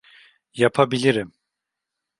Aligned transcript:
Yapabilirim. 0.53 1.33